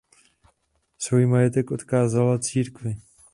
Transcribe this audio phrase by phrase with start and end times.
[0.97, 2.97] Svůj majetek odkázala církvi.